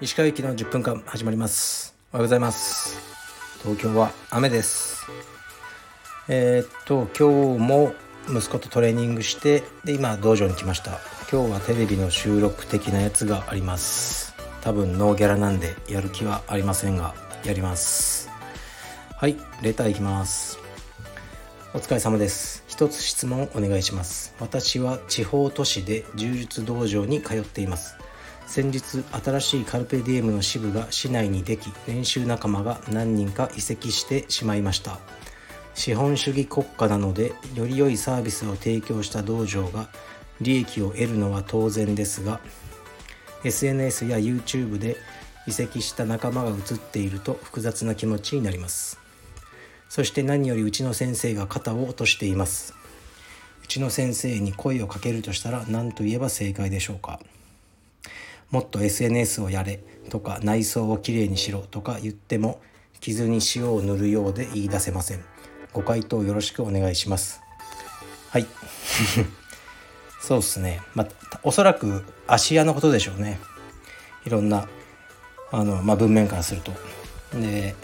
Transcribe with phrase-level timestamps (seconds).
[0.00, 1.96] 石川行きの10分間始まります。
[2.12, 2.98] おはようございます。
[3.62, 5.06] 東京は雨です。
[6.28, 7.94] えー、っと今日も
[8.28, 10.98] 息子とトレーニングしてで今道場に来ました。
[11.32, 14.34] 今日はテレビの収録的なやつがあります。
[14.60, 18.28] 多分ノーギャラなんでやる気はありませんがやります。
[19.16, 20.61] はいレターいきます。
[21.74, 22.64] お疲れ様です。
[22.68, 24.34] 一つ質問お願いします。
[24.38, 27.96] 私は地方都市で柔術道場に通っています。
[28.46, 34.98] 先日新しいカルペディエムの支部が市内にでき練習仲間が何人か移籍してしまいました。
[35.74, 39.88] 資本主義国家なのでより良いサービスを提供した道場が
[40.42, 42.40] 利益を得るのは当然ですが
[43.44, 44.98] SNS や YouTube で
[45.46, 49.01] 移籍した仲間が映っていると複雑な気持ちになります。
[49.92, 52.72] そして何よりうちの先生が肩を落としています。
[53.62, 57.20] うちの先生に声をかけるとしたら何と言えば正解でしょうか。
[58.50, 62.62] もっと SNS をやれとか内装をきれいにしろとか言っても
[63.00, 65.22] 傷に塩を塗るようで言い出せません。
[65.74, 67.42] ご回答よろしくお願いします。
[68.30, 68.46] はい。
[70.22, 70.80] そうっすね。
[70.94, 73.38] まあおそらく芦屋のことでしょうね。
[74.24, 74.70] いろんな
[75.50, 76.72] あの、まあ、文面からすると。
[77.34, 77.74] で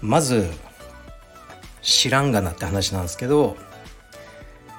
[0.00, 0.48] まず
[1.82, 3.56] 知らんがなって話なんですけど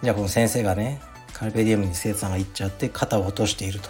[0.04, 1.02] じゃあこの先生がね
[1.34, 3.90] カルペディウムに生徒さんが行っちゃって肩を落としていると。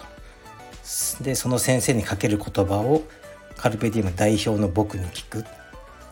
[1.20, 3.02] でその先生にかける言葉を
[3.56, 5.44] カルペディウム代表の僕に聞く。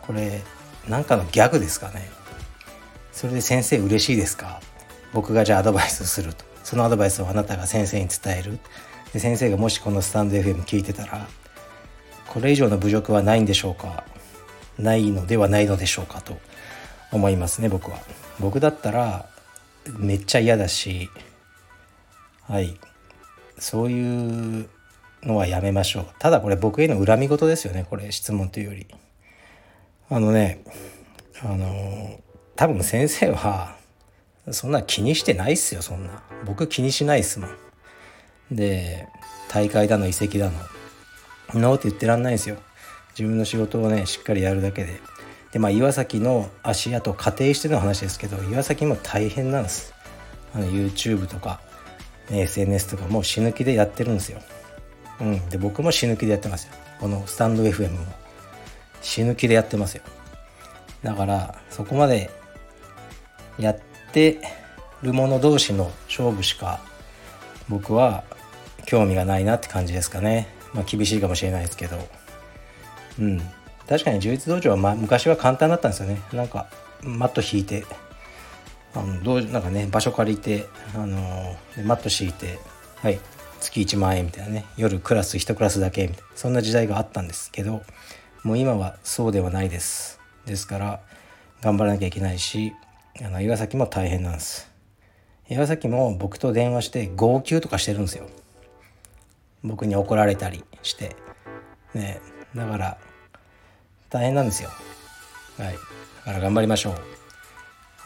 [0.01, 0.41] これ
[0.87, 2.09] なんかのギャグですかね。
[3.13, 4.59] それで先生嬉しいですか。
[5.13, 6.43] 僕がじゃあアドバイスすると。
[6.63, 8.59] そのアドバイスをあなたが先生に伝える。
[9.13, 11.27] で先生がもしこのスタンド FM 聞いてたら
[12.27, 14.03] これ以上の侮辱はないんでしょうか。
[14.77, 16.37] ないのではないのでしょうかと。
[17.11, 17.97] 思いますね僕は。
[18.39, 19.27] 僕だったら
[19.97, 21.09] めっちゃ嫌だし
[22.43, 22.79] はい。
[23.57, 24.69] そういう
[25.23, 26.07] のはやめましょう。
[26.19, 28.87] ただこれ僕への恨み事ですよねこれ質問というより。
[30.09, 30.63] あのね
[31.41, 32.19] あの
[32.55, 33.75] 多分先生は
[34.51, 36.23] そんな気にしてないっすよそんな。
[36.45, 37.49] 僕気にしないっすもん。
[38.51, 39.07] で
[39.49, 40.51] 大会だの移籍だの。
[41.53, 42.57] ノーって言ってらんないですよ。
[43.11, 45.01] 自分の仕事をねしっかりやるだけで。
[45.51, 49.93] でまあ岩崎の足跡仮定しての話ですけど岩崎も大変なんです。
[50.53, 51.59] あの YouTube とか、
[52.29, 54.41] SNS とかもう死ぬ気でやってるんですよ。
[55.21, 55.49] うん。
[55.49, 56.73] で僕も死ぬ気でやってますよ。
[56.99, 58.05] このスタンド FM も。
[59.01, 60.03] 死ぬ気でやってますよ。
[61.03, 62.29] だからそこまで
[63.57, 63.79] やっ
[64.11, 64.39] て
[65.01, 66.81] る者同士の勝負しか
[67.69, 68.23] 僕は
[68.85, 70.47] 興味がないなって感じですかね。
[70.73, 71.97] まあ厳しいかもしれないですけど。
[73.19, 73.41] うん。
[73.89, 76.21] 確かに充実道場は、ま、昔は簡単だったんですよね。
[76.31, 76.67] なんか
[77.01, 77.85] マット引いて
[78.93, 82.59] あのどうなんかね場所借りて、あのマット敷いて
[82.97, 83.19] はい
[83.59, 87.81] 月1万円みたいなね夜クラス1クラスだけみたいなそんな時代があったんですけど
[88.43, 90.19] もう今はそうではないです。
[90.45, 91.01] ですから
[91.61, 92.73] 頑張らなきゃいけないし
[93.23, 94.69] あの岩崎も大変なんです。
[95.49, 98.27] 岩崎も僕と電話して号泣とかしてるんですよ。
[99.63, 101.15] 僕に怒られたりして。
[101.95, 102.21] ね
[102.55, 102.97] だから
[104.09, 104.69] 大変なんですよ。
[105.57, 105.73] はい。
[105.73, 105.79] だ
[106.25, 106.93] から頑張りましょう。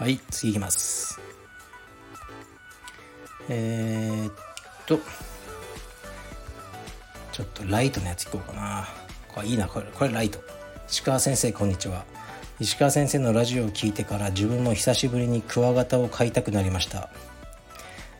[0.03, 1.19] はい次いきます。
[3.49, 4.33] えー、っ
[4.85, 4.99] と。
[7.31, 8.87] ちょっとライトのやついこうかな。
[9.27, 9.67] これいいな。
[9.67, 10.39] これこれライト。
[10.89, 12.05] 石川先生こんにちは。
[12.59, 17.09] 石川先生のラジオを聞いてから自分も久しぶりにクワガタを飼いたくなりました。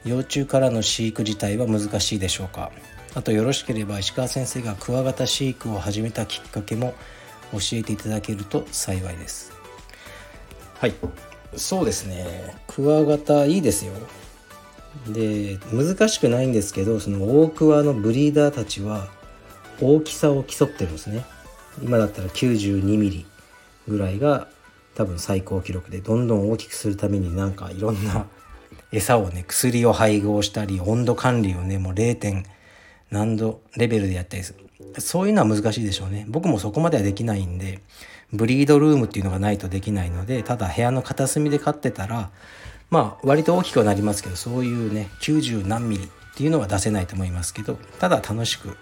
[0.06, 2.72] 幼虫からの飼育自体は難しいでしょうか。
[3.14, 6.96] あとよろしければ石川先生がクワガタ飼育を始めたきっかけも
[7.54, 9.54] 教えていただけると幸いです。
[10.80, 10.94] はい。
[11.56, 12.56] そうですね。
[12.68, 13.94] クワガタいいですよ。
[15.08, 19.08] で難しくないんですけどその大クワのブリーダーたちは
[19.82, 21.26] 大きさを競ってるんですね。
[21.82, 23.26] 今だったら 92mm
[23.88, 24.48] ぐらいが
[24.96, 28.28] 多分最高記録でどんどん大きくするためになんかいろんな
[28.92, 32.44] 餌をね薬を配合したり温度管理をねもう0 0
[33.14, 34.60] 難度レベルでやったりする。
[35.00, 36.26] そういうのは難しいでしょうね。
[36.28, 37.80] 僕もそこまではできないんで
[38.34, 42.32] ブリードルームっていうのがないとできないのでただ部屋の片隅で飼ってたら
[42.90, 48.76] まあ割と大きくはなりますけどそういうね90何ミリっていうのは出せないと思いますけどただ楽しく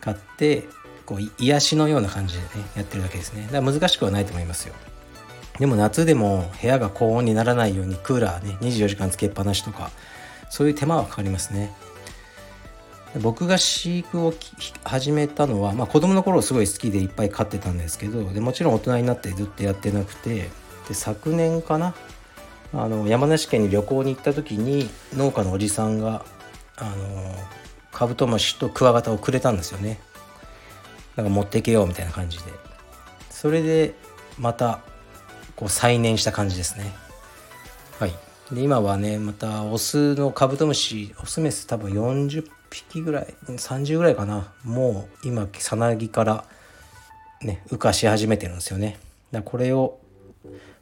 [0.00, 0.64] 買って
[1.06, 3.42] こう癒しのような感じでねやってるだけですね。
[3.52, 4.74] だから難しくはないと思いますよ。
[5.58, 9.90] でも夏でも部屋が高温にならないようにクーラーね24時間つけっぱなしとか
[10.50, 11.72] そういう手間はかかりますね。
[13.20, 14.32] 僕が飼育を
[14.84, 20.48] 始めたのは、まあ、子供の頃すごい好きでいっぱい飼ってたんですけどでもちろん大人になってずっとやってなくて
[20.88, 21.94] で昨年かな
[22.72, 26.24] あの山梨県に旅行に行った時に農家のおじさんが
[26.76, 27.34] あの
[27.92, 30.00] カブトムシとクワガタをくれたんですよね。
[31.14, 32.44] なんか持っていけようみたいな感じで。
[33.28, 33.94] それで
[34.38, 34.80] また
[35.54, 36.90] こう再燃した感じですね。
[38.00, 38.14] はい。
[38.50, 44.52] で今はねまたオスのカブトムシオスメス多分40匹ぐらい30ぐらいかな。
[44.64, 46.44] もう今さなぎから
[47.42, 48.98] ね羽化し始めてるんですよね。
[49.30, 49.98] だこれを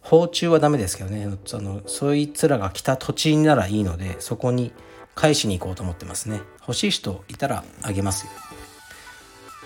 [0.00, 1.28] 放虫はダメですけどね。
[1.44, 4.72] そのそいつらが来た土地ならいいのでそこに
[5.14, 6.40] 返しに行こうと思ってますね。
[6.60, 8.32] 欲しい人いたらあげますよ。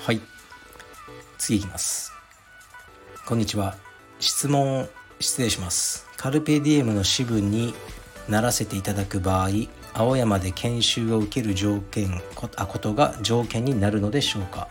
[0.01, 0.21] はい。
[1.39, 2.13] 次いきます。
[3.27, 3.77] こんにちは。
[4.19, 4.89] 質問
[5.21, 6.07] 失礼します。
[6.17, 7.75] カルペディエムの支部に
[8.29, 9.49] ならせていただく場合
[9.95, 12.21] 青山で研修を受ける条件
[12.57, 14.69] あことが条件になるのでしょうか？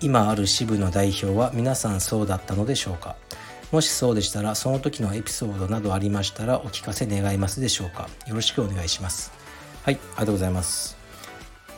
[0.00, 3.16] 今ある支部の代表は皆さんそうだったのでしょうか？
[3.70, 8.08] もしそうでしたらその時のエピソードなどありましたらお聞かせ願いますでしょうか？
[8.26, 9.32] よろしくお願いします。
[9.82, 10.98] はいありがとうございます。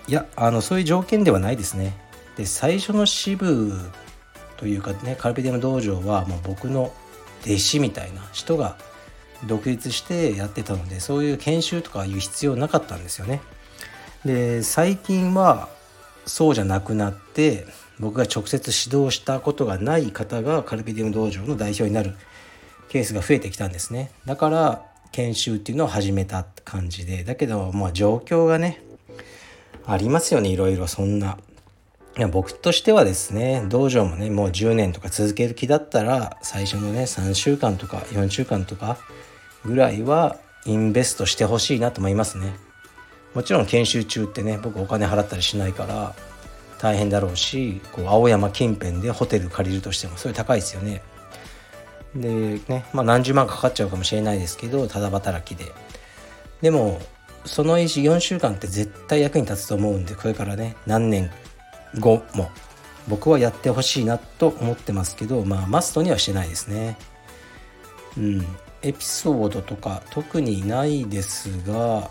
[0.08, 1.94] いやあのそういう条件ではないですね。
[2.36, 3.72] で最初の支部
[4.56, 6.92] というかねカルペディウム道場はもう僕の
[7.44, 8.76] 弟子みたいな人が
[9.46, 13.40] 独立してやってたのでそういう研修とかいう必要なかったんですよね。
[14.24, 15.68] で最近は
[16.26, 17.66] そうじゃなくなって
[17.98, 22.14] 僕が直接指導したことがない方がカルペディウム道場の代表になる
[22.88, 24.10] ケースが増えてきたんですね。
[24.26, 27.24] だから研修っていうのを始めた感じで。
[27.24, 28.82] だけどまあ状況がね
[29.86, 30.86] ありますよねいろいろ。
[30.86, 31.38] そんな。
[32.18, 38.98] いや僕としてはですね道場もねもう10年とか続ける気だったら最初のね3週間とか4週間とか
[39.64, 42.54] ぐらいはインベストしてほしいなと思いますね。
[43.34, 46.14] もちろん研修中ってね僕お金払ったりしないから
[46.78, 51.02] 大変だろうしこう青山近辺でホテル借りるとしてもそれ高いですよね。
[52.14, 55.72] でねまあ何十万かかっちゃうかもしれないですけどただ働きで。
[56.60, 57.00] でも
[57.44, 61.30] その4週間って絶対役に立つと思うんでこれからね何年
[61.98, 62.50] 後も
[63.08, 66.98] 僕はやってほしいなと思ってますけどまあマストにはしてないですね。
[68.18, 68.46] うん。
[68.82, 72.10] エピソードとか特にないですが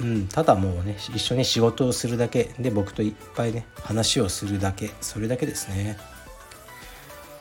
[0.00, 5.98] うんただもうね一緒に仕事をするだけで僕といっぱいね話をするだけそれだけですね。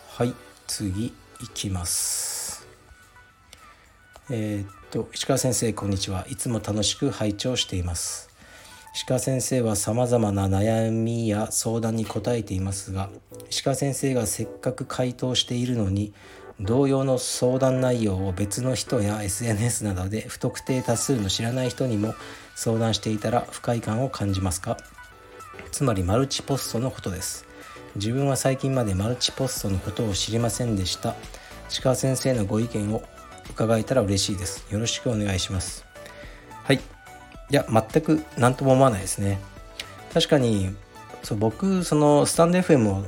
[0.10, 0.34] はい
[0.66, 1.14] 次い
[1.54, 2.68] きます。
[4.30, 6.26] えー、っと石川先生こんにちは。
[6.30, 8.28] いつも楽しく拝聴しています。
[8.96, 13.12] 石川先生はさまざまな悩みや相談に答えていますが
[13.52, 16.14] 石川先生がせっかく回答しているのに
[16.60, 22.16] 同様の相談内容を別の人や SNS などで不特定多数の知らない人にも
[22.56, 24.78] 相談していたら不快感を感じますか？
[25.72, 27.46] つまりマルチポストのことです。
[27.96, 31.16] 自分は最近までマルチポストのことを知りませんでした。
[31.70, 33.04] 石川先生のご意見を
[33.52, 34.66] 伺えたら嬉しいです。
[34.72, 35.86] よろしくお願いします。
[36.64, 36.78] はい。
[36.78, 36.80] い
[37.52, 39.40] や全く何とも思わないですね。
[40.14, 40.76] 確かに
[41.22, 43.06] そう僕そのスタンド FM を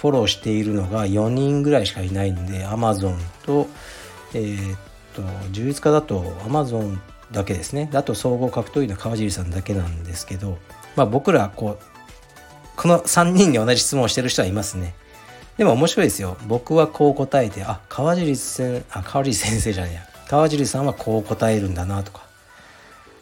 [0.00, 3.66] フォローしているのが4人ぐらいしかいないんで Amazon と
[4.32, 4.78] えー、っ
[5.14, 6.98] と充実家だと Amazon
[7.32, 7.90] だけですね。
[7.92, 10.58] あと総合格闘技の川尻さんだけなんですけど
[10.96, 11.84] まあ僕らこう
[12.76, 14.94] この3人に同じ質問をしてる人はいますね。
[15.56, 16.36] でも面白いですよ。
[16.46, 20.02] 僕はこう答えてあ川尻先生あ川尻先生じゃねえや。
[20.28, 22.22] 川尻さんはこう答えるんだなとか。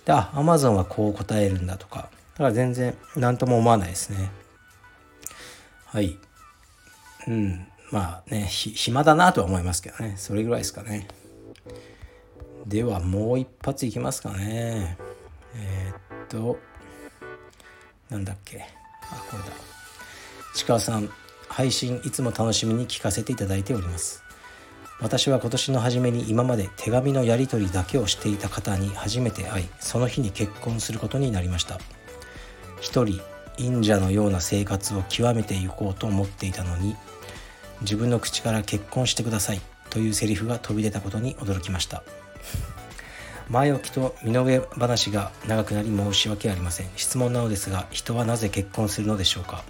[0.05, 2.11] であアマゾンはこう答えるんだとか。
[2.35, 4.31] だから全然何とも思わないですね。
[5.87, 6.19] はい。
[7.29, 7.67] うん。
[7.93, 10.15] まあね暇だなとは思いますけどね。
[10.17, 11.07] それぐらいですかね。
[12.67, 14.97] ではもう一発いきますかね。
[15.55, 16.59] えー、っと
[18.11, 18.67] なんだっけ。
[19.03, 19.51] あこれだ。
[20.55, 21.11] ちかわさん
[21.49, 24.23] 配信いつも楽しみに聞かせていただいております。
[25.01, 31.79] 私は今年の初めに今まで手紙のやり取りだけをしていた方に初めて会いその日に結婚することになりました。
[32.81, 33.21] 一人
[33.59, 36.97] 忍者のような生活を極めていこうと思っていたのに
[37.83, 39.61] 自分の口から結婚してください。
[39.91, 42.03] というセリフが飛び出たことに驚きました。
[43.49, 46.89] 前置きと身の上話が長くなり申し訳ありません。
[46.97, 49.65] 質問なのですが人はなぜ結婚するのでしょうか。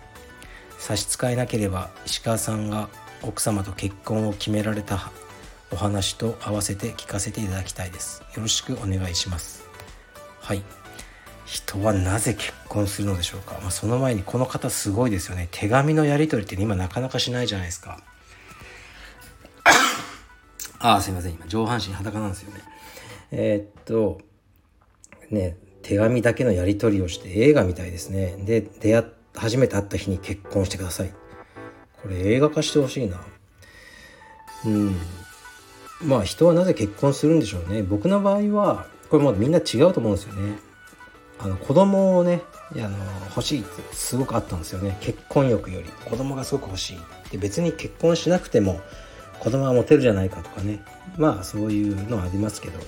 [0.78, 2.88] 差し支えなければ石川さんが
[3.22, 5.10] 奥様と結婚を決められた
[5.70, 8.22] お話と合わせて聞かせていただきたいです。
[8.34, 9.64] よろしくお願いします。
[10.40, 10.62] はい。
[11.46, 15.48] 人はなぜ結婚するのでしょうか、まあ、その前にこの方すごいですよね。
[15.52, 18.02] 手紙のやり取りって今なかなかしないじゃないですか。
[20.78, 21.32] ああすいません。
[21.32, 22.60] 今上半身裸なんですよね。
[23.30, 24.20] えー、っと
[25.30, 28.36] ね手紙だけのやり取りをして映画みたいですね。
[28.38, 29.04] で出会っ
[29.36, 31.12] 初めて会った日に結婚してください。
[32.02, 33.20] これ映画化してほしいな。
[34.64, 34.96] うん。
[36.02, 37.82] まあ人はなぜ結婚するんでしょうね。
[37.82, 40.58] 僕の場合はこれもうみんな違うと思うんですよね。
[41.38, 42.90] あの子供をねあの
[43.30, 44.96] 欲しいってすごくあったんですよね。
[45.00, 45.88] 結婚欲より。
[46.08, 46.98] 子供がすごく欲しい
[47.30, 48.80] で別に結婚しなくても
[49.40, 50.82] 子供は持てるじゃないかとかね。
[51.16, 52.78] まあそういうのはありますけど。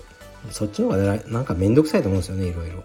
[0.53, 2.85] そっちの方がなんか面倒くさいと思うんですよねいろいろ。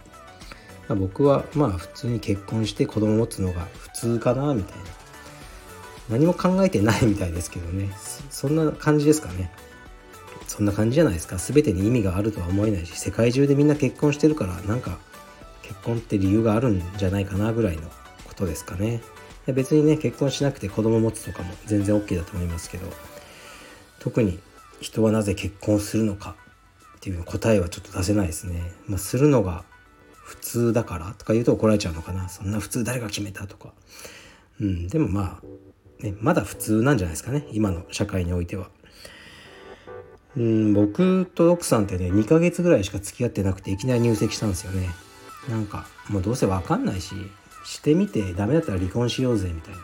[0.96, 4.84] 僕はまあ普通に結婚して子供持つのが普通かなみたいな。
[6.10, 7.90] 何も考えてないみたいですけどね。
[8.30, 9.52] そんな感じですかね。
[10.48, 11.38] そんな感じじゃないですか。
[11.38, 14.98] 全てに意味があるとは思えないし世界中でみんな結婚してるからなんか
[15.74, 17.90] 結婚って理由があるんじゃないかなぐらいの
[18.26, 19.02] ことですかね。
[19.48, 22.88] 別にね結婚しなくて子供持つとかも全然 OK だと思いますけど
[24.00, 24.40] 特に
[24.80, 26.38] 人はなぜ結婚するのか
[26.98, 29.66] っていう答えはちょっと出せないですね、まあ、するのが
[30.14, 32.30] 普通だからとか言うと怒られちゃうのかな。
[32.30, 33.74] そんな普通誰が決めたとか。
[34.62, 37.46] うんでもまあ、ね、まだ普通なんじゃないですかね。
[37.52, 38.70] 今の社会においては。
[40.38, 44.90] うん僕と奥さんってね2ヶ月ぐらいしか付き合ってなくていきなり入籍したんですよね。
[45.50, 47.16] なんかもうどうせ分かんないし
[47.66, 49.80] してみてダメだったら離婚しようぜみたいな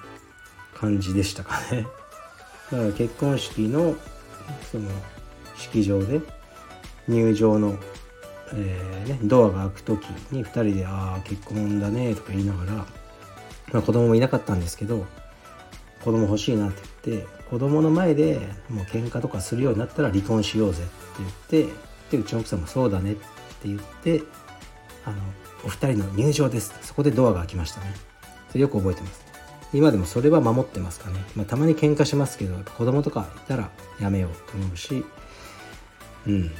[0.74, 1.88] 感じでしたかね。
[2.72, 3.96] だから結婚式の
[4.72, 4.90] その
[5.58, 6.22] 式場で
[7.08, 7.78] 入場の、
[8.54, 12.86] えーね、ドアが開く時に2人で「ああ結婚だね」とか言いながら、ま
[13.80, 15.06] あ、子供もいなかったんですけど
[16.04, 18.40] 子供欲しいなって言って子供の前で
[18.70, 20.92] もう喧嘩とかするようになったら離婚しようぜって
[21.52, 21.74] 言って
[22.12, 23.22] でうちの奥さんも「そうだね」って
[23.66, 24.22] 言って
[25.06, 25.18] あの
[25.64, 27.94] 「お二人の入場です」そこでドアが開きましたね。
[28.50, 29.26] それよく覚えてます。
[29.74, 35.06] 今でもそれは守ってますかね、まあ、たまに喧嘩しますけど子供とかいたらやめようと思うし。
[36.26, 36.50] うん。
[36.50, 36.52] で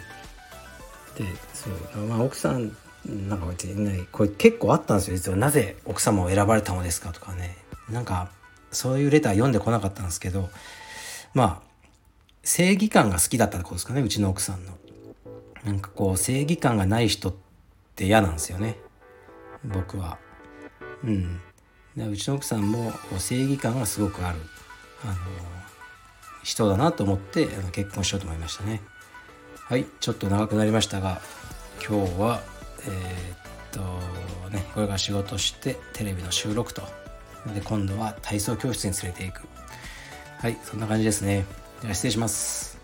[1.54, 2.06] そう。
[2.06, 2.76] まあ奥さん
[3.06, 5.16] なんかねこれ結構あったんですよ。
[5.16, 7.58] 実はなぜ奥様を選ばれたのですかとかね。
[7.90, 8.30] なんか
[8.72, 10.50] そういうレター読んでこなかったんですけど。
[11.34, 11.70] まあ
[12.44, 14.02] 正義感が好きだったってことですかね。
[14.02, 14.78] うちの奥さんの。
[15.64, 17.34] なんかこう正義感がない人っ
[17.96, 18.78] て嫌なんですよね。
[19.66, 20.18] 僕は。
[21.04, 21.42] うん。
[21.98, 24.40] うちの奥さんも正義感がすごくある
[25.04, 25.16] あの
[26.44, 28.82] 人だなと思って結婚しようと思いましたね。
[29.66, 31.22] はいちょっと長くなりましたが
[31.86, 32.42] 今日は
[32.88, 33.82] えー、っ
[34.50, 36.84] とねこれから仕事してテレビの収録と。
[37.54, 39.42] で今度は体操教室に連れていく。
[40.38, 41.46] はいそんな感じですね。
[41.82, 42.79] では失礼します